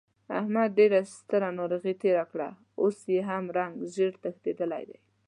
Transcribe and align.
احمد 0.39 0.69
ډېره 0.79 0.99
سخته 1.11 1.35
ناروغۍ 1.59 1.93
تېره 2.03 2.25
کړه، 2.31 2.49
اوس 2.81 2.97
یې 3.13 3.19
هم 3.29 3.45
رنګ 3.57 3.75
زېړ 3.93 4.13
تښتېدلی 4.23 4.83
دی. 4.89 4.97